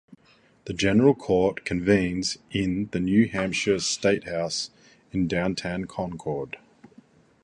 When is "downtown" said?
5.27-5.85